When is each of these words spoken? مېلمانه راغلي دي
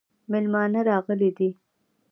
مېلمانه 0.31 0.79
راغلي 0.89 1.29
دي 1.37 1.49